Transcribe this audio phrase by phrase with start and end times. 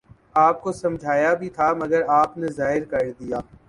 [0.35, 3.39] آپ کو سمجھایا بھی تھا مگر آپ نے ظاہر کر دیا۔